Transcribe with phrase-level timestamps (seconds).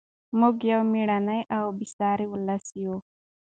[0.39, 2.95] موږ یو مېړنی او بې ساري ولس یو.